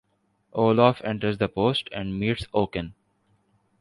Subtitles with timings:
[0.53, 2.95] Olaf enters the Post and meets Oaken.